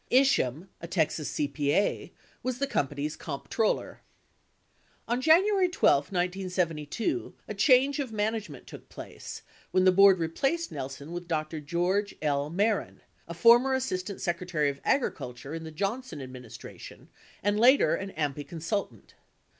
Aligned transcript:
7 0.09 0.21
Isham, 0.23 0.69
a 0.81 0.87
Texas 0.87 1.31
CPA, 1.35 2.09
was 2.41 2.57
the 2.57 2.65
company's 2.65 3.15
comptroller. 3.15 4.01
On 5.07 5.21
January 5.21 5.69
12, 5.69 6.05
1972, 6.11 7.35
a 7.47 7.53
change 7.53 7.99
of 7.99 8.11
management 8.11 8.65
took 8.65 8.89
place, 8.89 9.43
when 9.69 9.85
the 9.85 9.91
board 9.91 10.17
replaced 10.17 10.71
Nelson 10.71 11.11
with 11.11 11.27
Dr. 11.27 11.59
George 11.59 12.15
L. 12.19 12.49
Mehren, 12.49 13.01
a 13.27 13.35
former 13.35 13.75
Assist 13.75 14.09
ant 14.09 14.19
Secretary 14.19 14.69
of 14.71 14.81
Agriculture 14.83 15.53
in 15.53 15.65
the 15.65 15.69
Johnson 15.71 16.19
administration 16.19 17.07
and 17.43 17.59
later 17.59 17.93
an 17.93 18.09
AMPI 18.17 18.47
consultant. 18.47 19.13